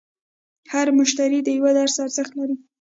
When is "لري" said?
2.39-2.55